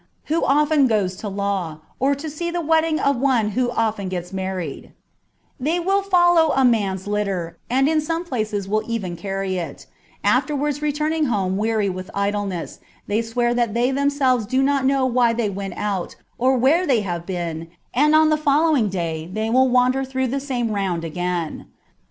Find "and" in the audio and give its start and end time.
7.69-7.87, 17.93-18.15